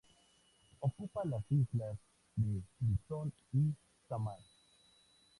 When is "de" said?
2.35-2.63